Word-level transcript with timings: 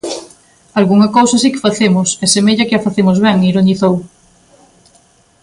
Algunha 0.79 1.11
cousa 1.17 1.35
si 1.41 1.49
que 1.53 1.63
facemos, 1.67 2.09
e 2.23 2.25
semella 2.35 2.67
que 2.67 2.75
a 2.77 2.83
facemos 2.87 3.17
ben, 3.25 3.47
ironizou. 3.51 3.95